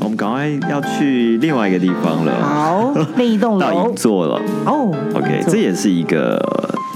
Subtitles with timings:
[0.00, 4.40] 我们赶快要去另外一个地方了，好，另一栋 到楼银座了。
[4.64, 4.94] 哦。
[5.14, 6.38] OK，这也是一个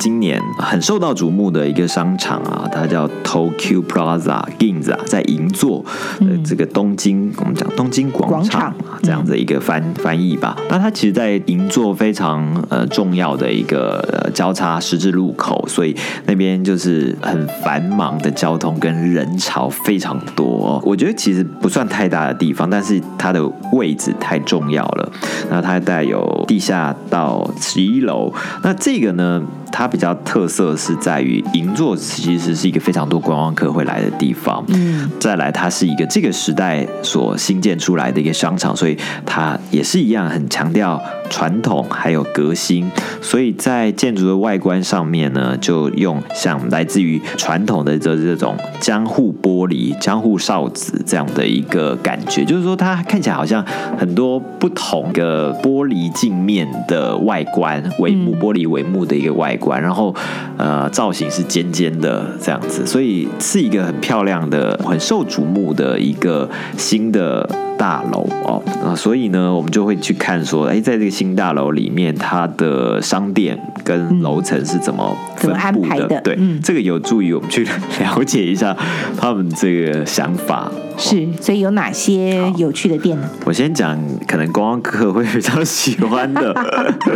[0.03, 5.85] 今年很受到瞩目的一个商场啊，它叫 Tokyo Plaza Ginza，在银座
[6.19, 10.57] 的这个东京，我们讲东京广场啊这样的一个翻、翻译吧。
[10.69, 15.95] 那它其实，在银座非常呃重要的一个呃交叉十字路口，所以
[16.27, 25.13] 那边就是很繁忙的交通跟人潮非常多、我觉得其实不算太大的地方，但是它的位置太重要了。
[25.49, 28.33] 那它带有地下到十一楼，
[28.65, 29.41] 那这个呢？
[29.73, 41.01] 它比较特色是在于银座其实是一个非常多观光客会来的地方，嗯，再来它是一个这个时代所新建出来的一个商场，所以它也是一样很强调
[41.31, 42.91] 传统还有革新，
[43.21, 53.65] 所以在建筑的外观上面呢，就用像来自于传统的这这种江户玻璃、江户哨子这样的一个感觉，就是说它看起来好像
[53.99, 60.15] 很多不同的玻璃镜面的外观，帷幕玻璃帷幕的一个外观，然后
[60.57, 67.49] 呃造型是尖尖的这样子，所以是一个很漂亮的、很受瞩目的一个新的。
[67.83, 77.67] 大楼哦，啊，所以呢，我们就会去看说，哎，在这个新大楼里面，它的商店跟楼层是怎么怎么安分布排的对，嗯这个有助于我们去
[77.99, 78.77] 了解一下
[79.19, 80.71] 他们这个想法。
[80.97, 83.29] 是，所以有哪些有趣的店呢？
[83.45, 86.55] 我先讲，可能观光客会比较喜欢的。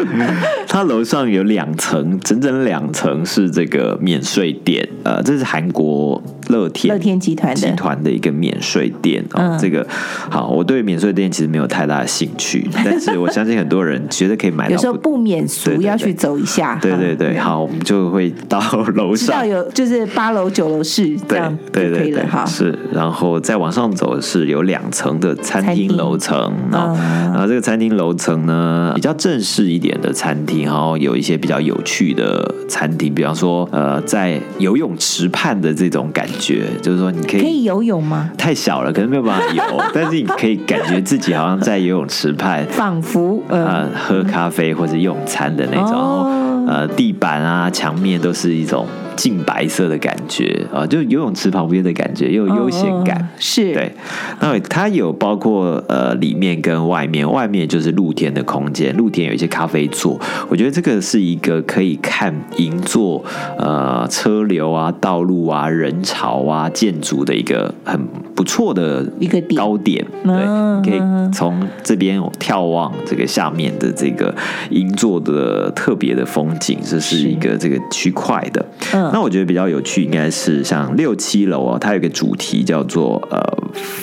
[0.67, 4.89] 它楼上有两层，整整两层是这个免税店。
[5.05, 9.41] 呃，这是韩国乐天乐天集团的集团的一个免税店哦。
[9.41, 9.87] 嗯这个
[10.31, 16.79] 好，我对免税店其实没有太大的兴趣， 但是我相信很多人觉得可以买有时候不免俗要去走一下。
[16.83, 18.61] 对对对，哈好，我们就会到
[18.95, 19.45] 楼上知道。
[19.45, 22.45] 有就是八楼九楼是这对样对对对以了，哈。
[22.45, 26.37] 是，然后再往上走是有两层的餐厅楼层
[26.73, 36.35] 哦，嗯然后这个餐厅楼层呢比较正式一点的餐厅，然后有一些比较有趣的餐厅，比方说呃在游泳池畔的这种感觉，
[36.83, 38.31] 就是说你可以可以游泳吗？
[38.39, 42.65] 太小了，可能没有办法游， 但是你可以感觉自己好像在游泳池畔。
[42.67, 53.17] 仿佛呃，呃，喝咖啡或者用餐的那种，然后哦呃，地板啊、墙面都是一种净白色的感觉啊、就游泳池旁边的感觉，又有悠闲感。
[53.21, 53.93] 嗯是，对，
[54.41, 60.19] 那它有包括呃里面跟外面，外面就是露天的空间，露天有一些咖啡座，
[60.49, 63.23] 我觉得这个是一个可以看银座
[63.59, 71.01] 呃车流啊、道路啊、人潮啊、建筑的一个很不错的一个高点，嗯对，可以
[71.33, 74.35] 从这边眺望这个下面的这个
[74.71, 77.27] 银座的特别的风景，这是。
[77.27, 78.65] 一个这个区块的。
[78.95, 83.41] 嗯那我觉得比较有趣，应该是像六七楼哦，它有个主题叫做呃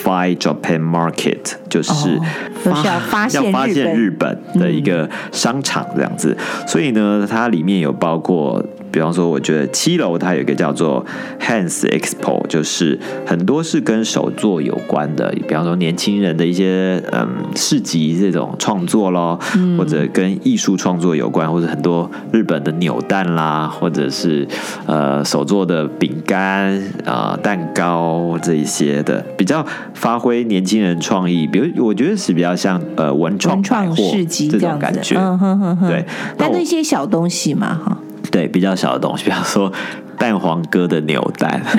[0.04, 2.20] ，Fine Japan Market”，就是哦
[2.64, 6.36] 就是 要发现要发现日日本的一个商场这样子。
[6.66, 8.64] 所以呢，它里面有包括。
[8.94, 11.04] 比方说，我觉得七楼它有一个叫做
[11.40, 19.36] Hands Expo，就是很多是跟手作有关的，比方说年轻人的一些嗯市集这种创作咯，
[19.76, 24.46] 或者跟艺术创作有关，或者很多日本的扭蛋啦，或者是
[24.86, 31.48] 呃手做的饼干啊、蛋糕这一些的，比较发挥年轻人创意。
[31.48, 36.04] 比如我觉得是比较像呃文创文百货创市集这种感觉，嗯哼哼哼，对
[36.36, 37.98] 但那些小东西嘛，哈，
[38.30, 39.72] 对，比较小的东西，比方说
[40.18, 41.60] 蛋黄哥的扭蛋，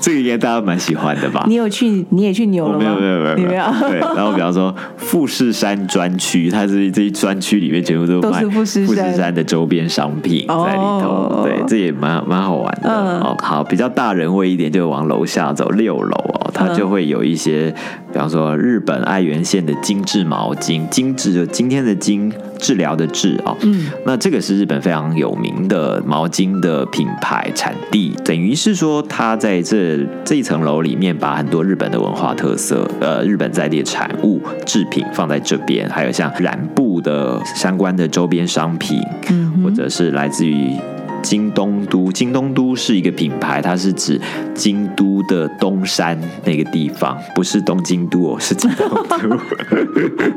[0.00, 1.44] 这个应该大家蛮喜欢的吧？
[1.48, 2.80] 你有去，你也去扭了吗？
[2.80, 9.14] 没有没有没有没有，对， 然后比方说富士山专区，它是这一专区里面全部都是富士山。
[9.14, 11.42] 山的周边商品在里头，哦。
[11.44, 13.20] 对，这也蛮蛮好玩的、嗯。
[13.20, 13.36] 哦。
[13.40, 17.72] 好，比较大人味一点，就往楼下走六楼哦，它嗯就会有一些，
[18.12, 40.74] 比方说日本爱媛县的精致毛巾，精致就今天的精，治疗的治哦，嗯，那这个是日本非常有名的毛巾的品牌产地，等于是说它在这这一层楼里面把很多日本的文化特色，呃，日本在地的产物制品放在这边，还有像染布的相关的周边商品，嗯或者是来自于。
[41.24, 44.20] 京东都，京东都是一个品牌，它是指
[44.54, 49.16] 京都的东山那个地方，不是东京都哦，是京东都。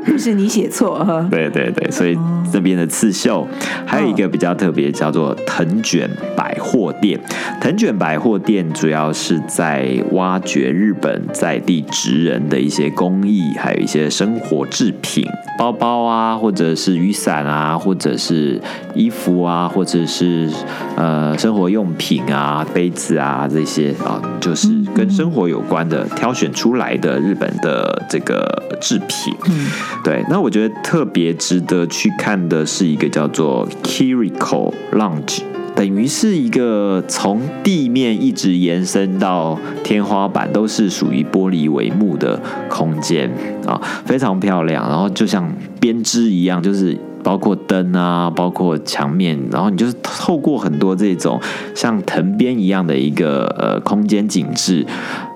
[0.10, 1.28] 不是你写错哈。
[1.30, 2.18] 对对对，所以
[2.50, 3.46] 这边的刺绣
[3.84, 7.20] 还有一个比较特别，叫做藤卷百货店。
[7.60, 15.26] 藤卷百货店主要是在挖掘日本在地职人的一些工艺，还有一些生活制品，
[15.58, 18.58] 包包啊，或者是雨伞啊，或者是
[18.94, 20.48] 衣服啊，或者是
[20.96, 29.34] 呃生活用品啊、杯子啊这些啊，就是跟生活有关的挑选出来的日本的这个制品。
[29.48, 29.66] 嗯
[30.04, 35.42] 对，那我觉得特别值得去看的是一个叫做 Kiriko Lounge。
[35.74, 43.30] 等于是一个从地面一直延伸到天花板，都是属于玻璃帷幕的空间
[43.64, 44.88] 啊，非常漂亮。
[44.88, 51.40] 然后就像编织一样，就是包括灯啊，包括墙面，然后你就是透过很多这种
[51.74, 54.86] 像藤编一样的一个呃空间景致，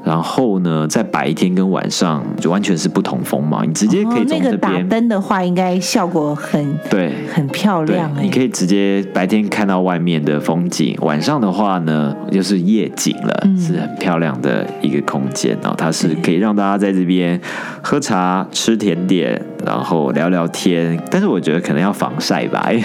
[0.05, 7.13] 然后呢，在白天跟晚上就完全是不同风貌，你直接可以哦，那从这个打边、灯的话，应该效果很对。
[7.33, 15.77] 很漂亮，哎、你可以直接白天看到外面的风景，晚上的话呢，就是夜景了，嗯是很漂亮的一个空间然后。
[15.77, 17.41] 它是可以让大家在这边
[17.83, 21.01] 喝茶、吃甜点，然后聊聊天。
[21.11, 22.79] 但是我觉得可能要防晒吧，因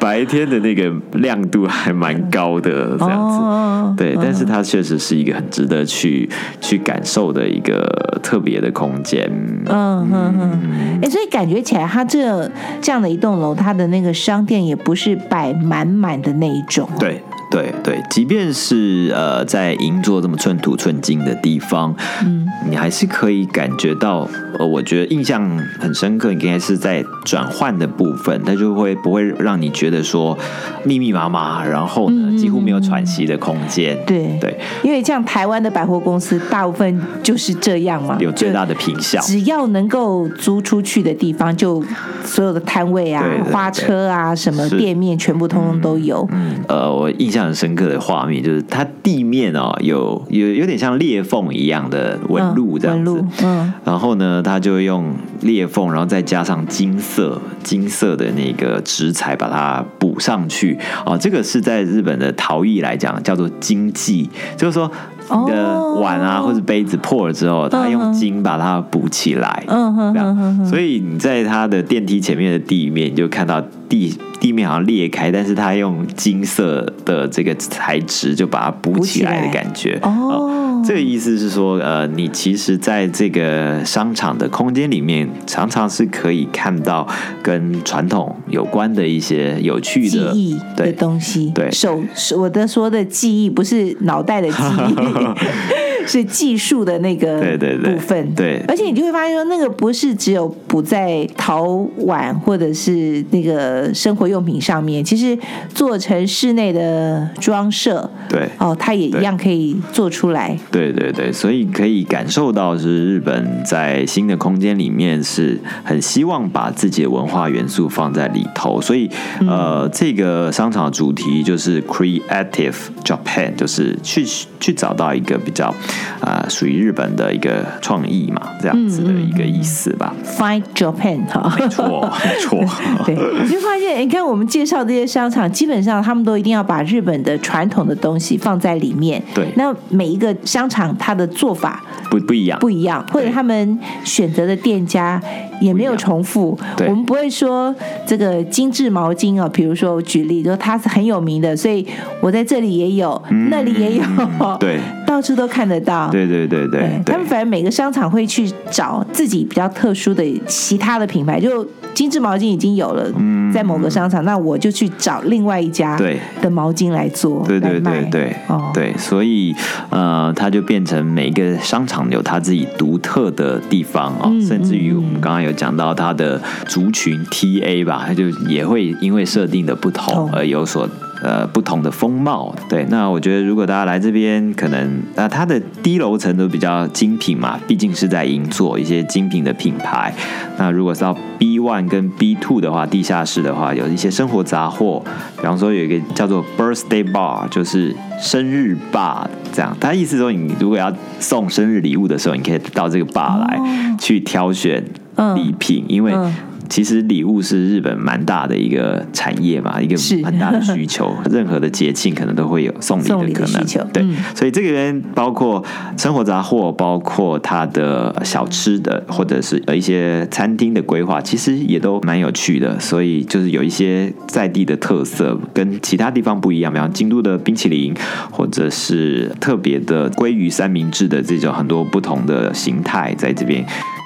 [0.00, 3.38] 白天的那个亮度还蛮高的，这样子。
[3.38, 6.28] 哦，对，但是它确实是一个很值得去
[6.60, 7.84] 去感受的一个
[8.22, 9.28] 特别的空间。
[9.66, 10.60] 嗯哼哼，
[11.02, 12.50] 哎、所以感觉起来，它这
[12.80, 17.20] 这样的一栋楼，它的那个商店也不是摆满满的那一种、哦。，对
[17.54, 24.28] 对对，即便是呃在银座这么寸土寸金的地方，嗯，你还是可以感觉到，
[24.58, 25.48] 呃，我觉得印象
[25.78, 30.36] 很深刻，应该是在转换的部分，它就会不会让你觉得说
[30.82, 33.96] 密密麻麻，然后呢嗯几乎没有喘息的空间。
[34.04, 39.20] 对对，因为像台湾的百货公司，大部分就是这样嘛，有最大的品效。
[39.20, 41.80] 只要能够租出去的地方，就
[42.24, 46.26] 所有的摊位啊对对、对花车啊、什么店面，全部通通都有。
[46.32, 60.78] 嗯，呃，我印象很深刻的画面就是它地面哦有有有点像裂缝一样的纹路这样子，嗯，然后呢，它就用裂缝，然后再加上金色金色的那个纸材把它补上去。
[61.04, 64.90] 哦，这个是在日本的陶艺来讲叫做金技，就是说
[65.30, 69.64] 你的哦碗啊或者杯子破了之后，他用金把它补起来。
[69.68, 79.98] 嗯哼所以你在它的电梯前面的地面，你就看到地地面好像裂开，但是它用金色的这个材质就把它补起来的感觉。
[80.02, 87.08] 哦，这个意思是说，呃，你其实在这个商场的空间里面，常常是可以看到
[87.42, 92.02] 跟传统有关的一些有趣的记忆的东西，对手
[92.36, 94.56] 我的说的记忆，不是脑袋的记
[94.88, 94.94] 忆，
[96.08, 97.92] 是技术的那个对对对。
[97.92, 98.34] 部分。
[98.34, 98.62] 对。
[98.68, 101.64] 而且你就会发现说，那个不是只有补在陶
[101.98, 105.36] 碗或者是那个生活用品上面，其实
[105.74, 108.48] 做成室内的装设，对。
[108.58, 110.58] 哦，它也一样可以做出来。
[110.70, 119.10] 对对对，所以可以感受到是日本在新的空间里面是很希望把自己的文化元素放在里头，所以
[119.46, 122.74] 呃，这个商场的主题就是 Creative
[123.04, 124.24] Japan，就是去
[124.60, 125.74] 去找到一个比较
[126.20, 130.14] 啊、属于日本的一个创意嘛，这样子的一个意思吧。
[130.24, 132.60] Find Japan 哈，没错，没错。
[133.04, 139.22] 对，你就发现，你看我们介绍这些商场，基本上他们都一定要把日本的传统的东西放在里面。
[139.34, 145.20] 对那每一个商场它的做法不不一样，不一样，或者他们选择的店家
[145.60, 146.58] 也没有重复。
[146.76, 147.74] 对我们不会说
[148.06, 151.86] 这个精致毛巾哦，比如说我举例，就它是很有名的，所以
[152.20, 153.20] 我在这里也有，
[153.50, 154.04] 那里也有，
[154.40, 156.08] 嗯对，到处都看得到。
[156.10, 163.04] 对对对对对，他们反正每个商场会去找自己比较特殊的其他的品牌，就精致毛巾已经有了，
[163.52, 165.98] 在某个商场，那我就去找另外一家
[166.40, 169.54] 的毛巾来做，对对对对哦，对，所以
[169.90, 180.88] 呃，它就变成每个商场有它自己独特的地方哦，嗯甚至于我们刚刚有讲到它的族群 TA 吧，它就也会因为设定的不同哦而有所。
[181.24, 182.84] 呃，不同的风貌，对。
[182.90, 190.14] 那我觉得，如果大家来这边，可能那它的低楼层都比较精品嘛，毕竟是在银座一些精品的品牌。
[190.58, 195.02] 那如果是到 B one 跟 B two 的话，地下室的话，有一些生活杂货，
[195.38, 199.74] 比方说有一个叫做 Birthday Bar，就是生日吧，这样。
[199.80, 203.64] 他意思说，你如果要送生日礼物的时候，你可以到这个 bar 来、哦
[203.98, 206.12] 去挑选嗯礼品，因为。
[206.12, 206.34] 嗯
[206.74, 213.84] 其实礼物是日本蛮大的一个产业嘛，一个是很大的需求， 任何的节庆可能都会有送礼的可能需求。
[213.92, 215.64] 对，嗯所以这个边包括
[215.96, 222.76] 生活杂货，包括他的小吃的，或者是一些餐厅的规划，其实也都蛮有趣的。
[222.80, 227.94] 所以就是有一些在地的特色，跟其他地方不一样，比方京都的冰淇淋，
[228.32, 233.64] 或者是特别的鲑鱼三明治的这种很多不同的形态，在这边。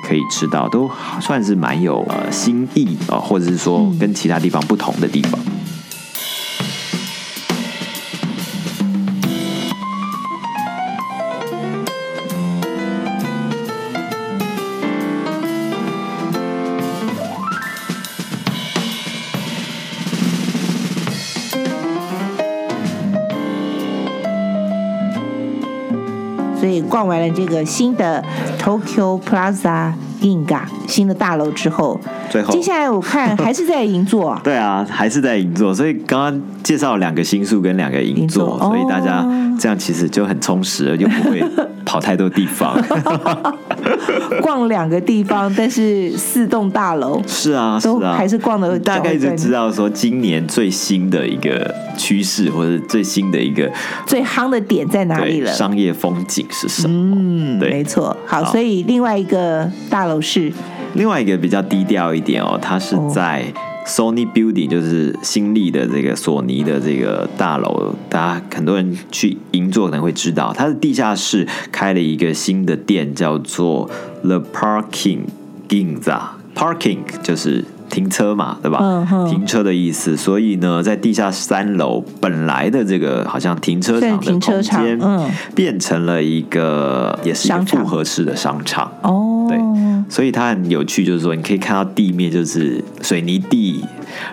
[0.09, 5.39] 可以吃到，都算是蛮有呃新意啊、呃或者是说跟其他地方不同的地方。
[26.89, 28.25] 逛完了这个新的
[28.61, 34.39] Tokyo Plaza Ginga 新的大楼之后，最后接下来我看还是在银座。
[34.43, 41.43] 对啊，还是在银座，所以刚刚介绍两个新宿跟两个银座，座所以大家哦这样其实就很充实了，就不会
[41.85, 42.77] 跑太多地方。
[44.43, 53.71] 逛两个地方，但是四栋大楼是啊，是都啊，还是逛的你大概就知道说今年最新的一个趋势，或者最新的一个
[54.07, 55.53] 最夯的点在哪里了？
[55.53, 57.17] 商业风景是什么。
[57.17, 58.17] 嗯，对没错。
[58.27, 60.53] 好，好所以另外一个大楼是
[60.95, 63.45] 另外一个比较低调一点哦，它是在
[63.89, 73.89] Sony Building，就是新立的这个索尼的这个大楼，大家很多人去银座可能会知道，它的地下室开了一个新的店，叫做
[74.23, 75.21] The Parking
[75.69, 76.21] Ginza。
[76.55, 78.79] Parking 就是停车嘛，对吧？
[78.81, 80.17] 嗯停车的意思。
[80.17, 88.91] 所以呢，在地下三楼本来的这个好像停车场的停车空间，场嗯变成了一个也是一个复合式的商场。
[89.03, 89.59] 哦，对
[90.09, 93.85] 所以它很有趣，就是说你可以看到地面就是水泥地，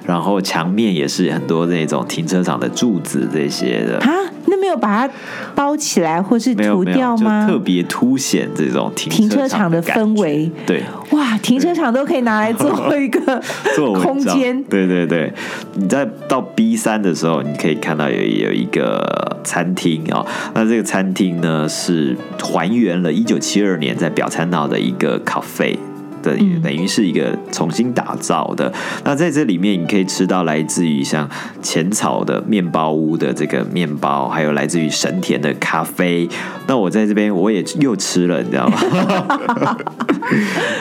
[0.06, 3.98] 然后墙面也是很多那种停车场的柱子这些的。
[4.00, 4.10] 啊，
[4.75, 5.13] 有把它
[5.55, 7.48] 包起来或是涂掉吗？
[7.48, 13.41] 特别凸显这种停停车场的氛围，对，哇，停车场都可以拿来做一个
[13.75, 15.34] 做空间， 对对对，
[15.74, 25.77] 你在到 B 三的时候，你可以看到有有一个餐厅哦，那这个餐厅呢是还原了一九七二年在表参道的一个咖啡。
[26.25, 28.74] 的嗯等于是一个重新打造的。
[29.03, 31.29] 那在这里面，你可以吃到来自于像
[31.62, 36.27] 浅草的面包屋的这个面包，还有来自于神田的咖啡。
[36.67, 39.77] 那我在这边我也又吃了，你知道吗？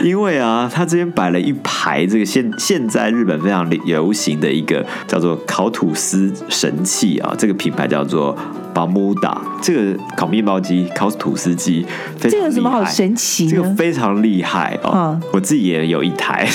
[0.03, 8.35] 因为啊，他这边摆了一排这个现现在日本非常流行的一个叫做烤吐司神器啊，这个品牌叫做
[8.75, 11.85] Bamuda，这个烤面包机、烤吐司机，
[12.19, 13.75] 这有什么好神奇这个？
[13.75, 16.49] 非常厉害哦，嗯我自己也有一台，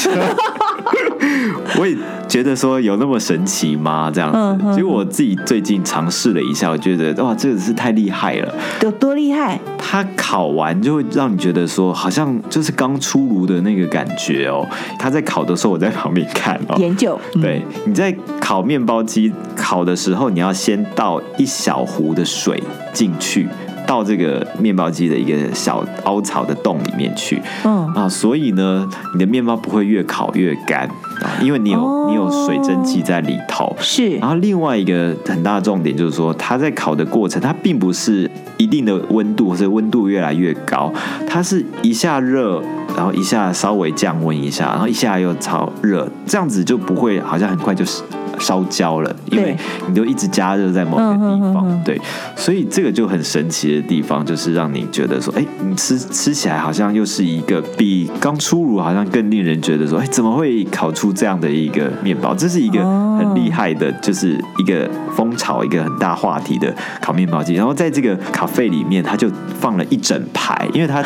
[1.78, 1.94] 我也
[2.30, 4.10] 觉得说有那么神奇吗？
[4.10, 8.54] 这样子，嗯嗯结果我自己最近尝试了一下，我觉得哇，这个是太厉害了。
[8.82, 9.60] 有多厉害？
[9.78, 14.66] 它烤完就会让你觉得说，好像就是刚出炉的那个感觉哦。
[14.98, 16.76] 它在烤的时候，我在旁边看哦。
[16.78, 23.50] 研究，嗯对，你在烤面包机烤的时候，你要先倒一小壶的水进去，
[23.90, 27.42] 到这个面包机的一个小凹槽的洞里面去。
[27.66, 30.88] 嗯，啊，所以呢，你的面包不会越烤越干
[31.24, 33.76] 啊，因为你有、哦你有水蒸气在里头。
[33.80, 40.92] 是然后另外一个很大的重点就是说，它在烤的过程，它并不是一定的温度或者温度越来越高，
[41.28, 42.62] 它是一下热，
[42.96, 48.04] 然后一下稍微降温一下，然后一下又超热，这样子就不会好像很快就是
[48.40, 49.56] 烧焦了，因为
[49.88, 52.00] 你都一直加热在某个地方，对，
[52.36, 62.34] 所以这个就很神奇的地方，就是让你觉得说，哎，你吃吃起来好像又是一个比刚出炉好像更令人觉得说，哎，怎么会烤出这样的一个面包？
[62.34, 62.80] 这是一个
[63.18, 67.54] 很厉害的，就是一个风潮，一个很大话题的烤面包机。
[67.54, 69.30] 然后在这个咖啡里面，它就
[69.60, 71.04] 放了一整排，因为它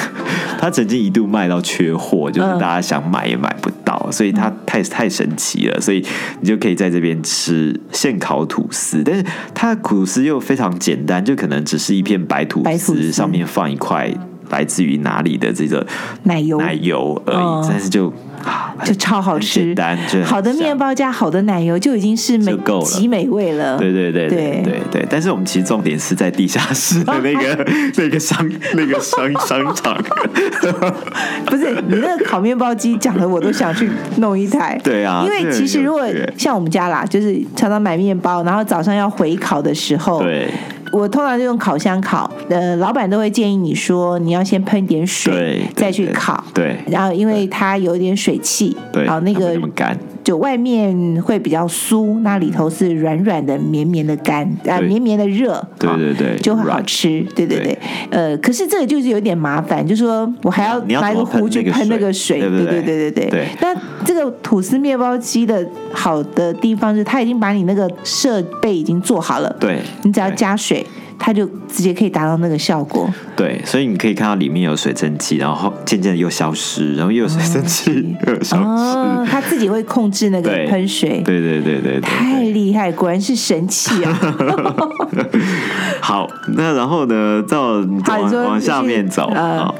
[0.58, 3.70] 它曾经一度卖到缺货，就是嗯大家想买也买不
[4.08, 6.04] 到，所以它太太神奇了，所以
[6.40, 9.24] 你就可以在这边吃现烤吐司，但是
[9.54, 13.12] 它的吐司又非常简单，就可能只是一片白吐司，白吐司。
[13.12, 14.12] 上面放一块
[14.50, 15.86] 来自于哪里的这个
[16.24, 18.12] 奶油，奶油而已，嗯但是就
[18.44, 19.74] 啊就超好吃。
[20.24, 20.62] 好的香。
[20.62, 23.78] 面包加好的奶油就已经是美极美味了。
[23.78, 24.62] 对对对对对。
[24.62, 29.96] 对对，但是我们其实重点是在地下室的那个 那个商那个商商场，
[31.46, 34.78] 不是你那个烤面包机讲的，我都想去弄一台。
[34.84, 40.48] 对啊因为其实如果像我们家啦，就是常常买面包，然后早上要回烤的时候，对
[40.92, 42.30] 我通常就用烤箱烤。
[42.48, 46.42] 呃，老板都会建议你说，你要先喷点水，再去烤。
[46.54, 54.86] 对然后因为它有一点水汽，对，然后那个干，就外面会比较酥，那里头是软软的、绵绵的干，啊，对。
[54.86, 57.26] 绵绵的热，啊对对对就很好吃。
[57.34, 57.78] 对对对，
[58.10, 62.40] 呃，可是这个就是有点麻烦，就是说我还要拿一个壶去喷那个水？
[62.40, 70.84] 对对对对对那这个吐司面包机的好的地方是，它已经把你那个设备已经做好了，对，你只要加水，
[71.18, 73.08] 它就直接可以达到那个效果。
[73.36, 79.30] 对，所以你可以看到里面有水蒸气，然后渐渐的又消失，然后又有水蒸气，又有消哦，失。
[79.30, 81.20] 它自己会控制那个对喷水。
[81.24, 82.00] 对对对对对对。
[82.00, 84.18] 太厉害，果然是神器啊！
[86.00, 89.74] 好，那然后呢，再往往往下面走啊。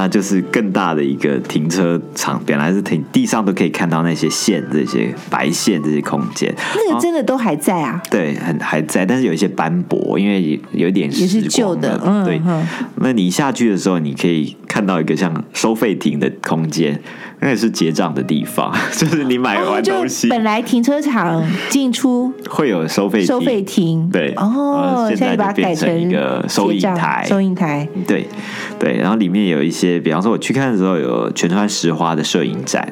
[0.00, 8.00] 那那就是更大的一个停车场，本来是停地上都可以看到那些线，这些白线这些空间，那个真的都还在啊？
[8.10, 12.40] 对，很还在，但是有一些斑驳，因为有一点也是旧的，嗯，对。
[12.96, 16.98] 那你下去的时候，你可以看到一个像收费亭的空间。
[17.42, 28.26] 那也是结账的地方， 就是你买完东西，本来停车场进出 会有收费收费亭，对，哦，现在把它改成一个收银台，收银台，对
[28.78, 32.86] 对，然后里面有一些，比方说我去看的时候，有全川石花的摄影展，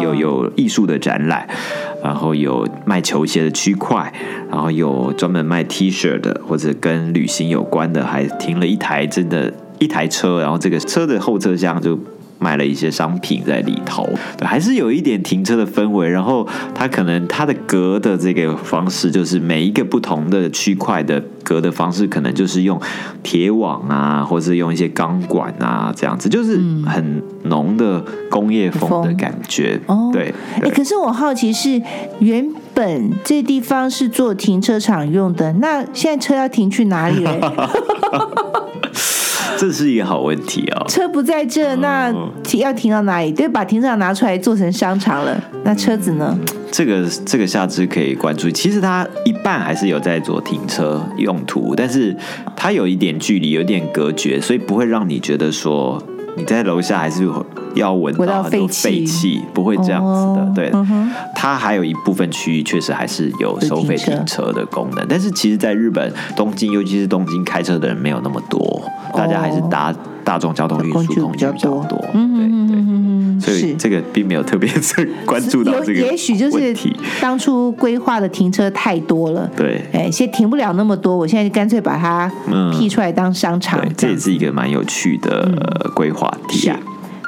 [0.00, 1.48] 有有艺术的展览，
[2.02, 4.12] 然后有卖球鞋的区块，
[4.50, 11.96] 然后有专门卖 T 恤的，或者跟旅行有关的，还停了一台真的一台车，然后这个车的后车厢就。
[12.42, 16.08] 卖了一些商品在里头，对，还是有一点停车的氛围。
[16.08, 22.80] 然后它可能它的隔的这个方式，就是每一个不同的区块的隔的方式，可能就是用
[23.22, 29.80] 铁网啊，或是用一些钢管啊，这样子，就是很浓的工业风的感觉。
[29.86, 30.34] 哦，对。
[30.60, 31.80] 哎，可是我好奇是，
[32.18, 37.52] 原本这地方是做停车场用的，那现在车要停去哪里了？
[39.58, 40.84] 这是一个好问题哦。
[40.88, 43.32] 车不在这，那停要停到哪里？
[43.32, 45.38] 对，把停车场拿出来做成商场了。
[45.64, 46.36] 那车子呢？
[46.70, 48.50] 这个这个下肢可以关注。
[48.50, 52.16] 其实它一半还是有在做停车用途，但是
[52.56, 56.02] 它有一点距离，有点隔绝，所以不会让你觉得说
[56.36, 57.28] 你在楼下还是
[57.74, 60.52] 要闻到很多废气，不会这样子的。
[60.54, 60.72] 对，
[61.34, 68.82] 它还有一部分区域确实还是有收费停车的功能，但是其实，在日本东京，尤其是东京开车的人没有那么多，
[69.14, 71.98] 大家还是搭大众交通运输工具比较多。
[72.12, 72.20] 对
[72.68, 74.70] 对，所以这个并没有特别
[75.26, 76.00] 关注到这个。
[76.00, 76.74] 也许就是
[77.20, 79.50] 当初规划的停车太多了。
[79.56, 82.30] 对，哎，现在停不了那么多，我现在干脆把它
[82.72, 83.80] 辟出来当商场。
[83.96, 85.50] 这也是一个蛮有趣的
[85.94, 86.78] 规划体验。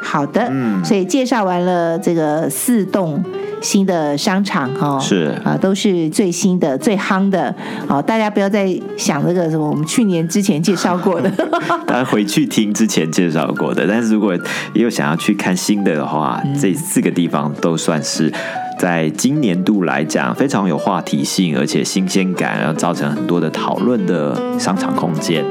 [0.04, 3.24] 好的，嗯，所以介绍完了这个四栋
[3.62, 7.52] 新的商场哈，是啊，都是最新的、最夯的。
[7.88, 11.30] 好，大家不要再想那个什么我们去年之前介绍过的，
[11.88, 13.86] 大家回去听之前介绍过的。
[13.88, 14.38] 但是如果
[14.74, 18.30] 又想要去看新的的话，这四个地方都算是
[18.78, 25.42] 在今年度来讲非常有话题性，而且新鲜感，然后造成很多的讨论的商场空间。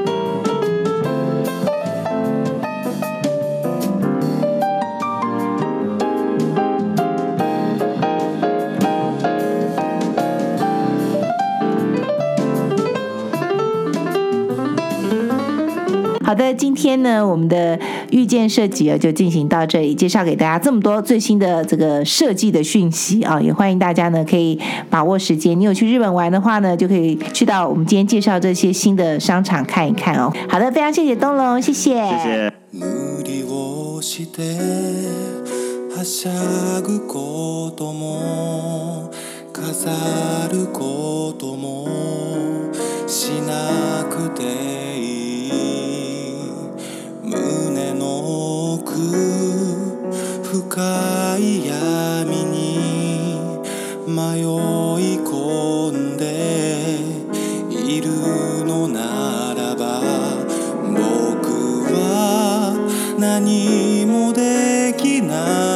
[16.34, 17.78] 好的，今天呢，我们的
[18.10, 24.58] 遇见设计啊，就进行到这里，介绍给大家这么多最新的这个设计的讯息啊，也欢迎大家呢可以
[24.90, 25.56] 把握时间。
[25.56, 30.32] 你有去日本玩的话呢，就可以去到我们今天介绍这些新的商场看一看哦。
[30.48, 31.94] 好的，非常谢谢东龙，谢谢。
[31.94, 32.52] 谢谢。
[48.96, 49.00] 深
[51.40, 53.40] い闇に
[54.06, 54.44] 迷い
[55.18, 57.00] 込んで
[57.70, 58.10] いる
[58.64, 60.00] のならば
[60.86, 62.76] 僕は
[63.18, 65.73] 何もできない。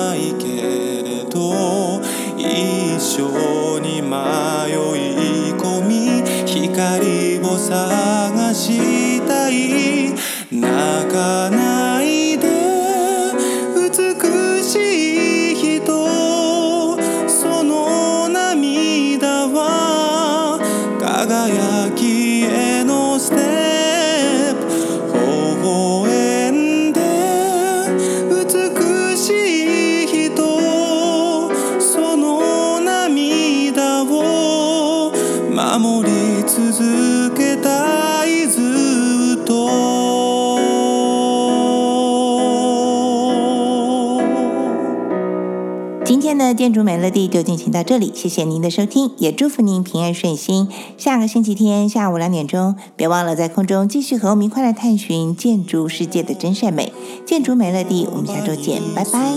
[46.38, 50.68] 的建筑美乐地就进行到这里，谢谢您的收听，也祝福您平安顺心。
[50.98, 56.92] 下个星期天下午两点钟，别忘了在空中继续和我们一块来探寻建筑世界的真善美。
[57.26, 59.34] 建筑美乐地，我们下周见，拜拜。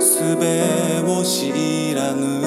[0.00, 0.24] 術
[1.06, 2.42] を知らぬ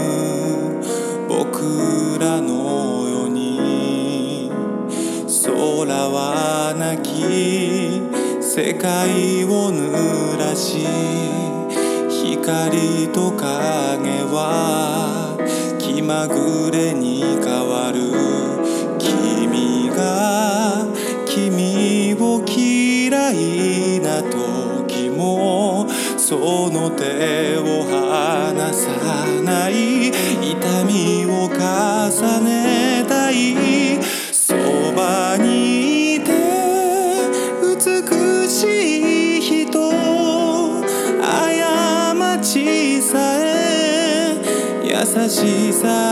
[1.28, 4.52] 僕らの世に
[5.45, 8.02] 空はなき
[8.41, 10.86] 世界を濡らし
[12.27, 15.37] 光と影は
[15.79, 17.56] 気まぐれに変
[45.46, 46.06] Jesus.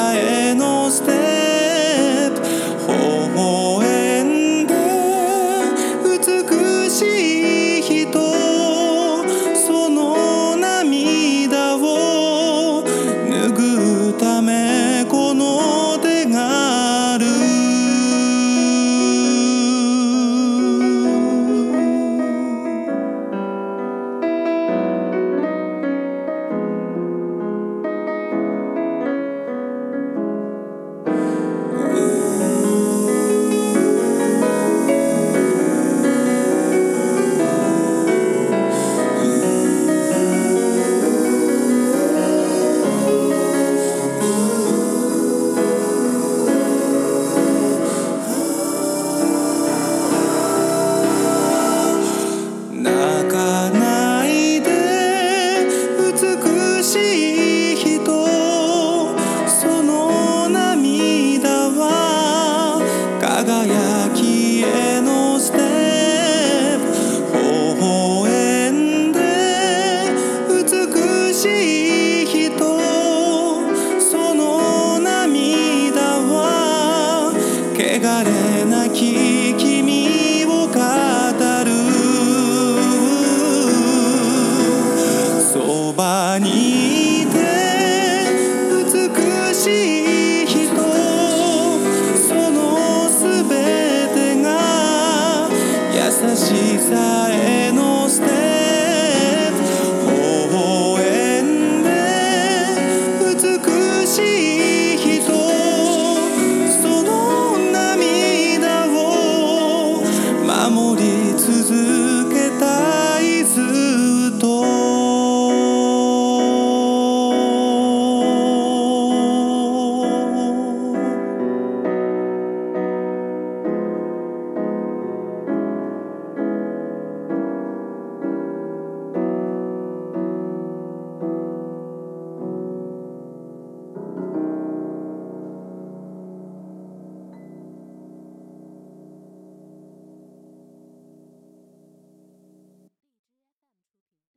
[63.46, 63.83] 다가야